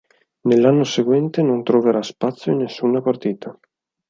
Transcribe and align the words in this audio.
Nell'anno 0.47 0.83
seguente 0.83 1.43
non 1.43 1.61
troverà 1.61 2.01
spazio 2.01 2.51
in 2.51 2.57
nessuna 2.57 3.03
partita. 3.03 3.55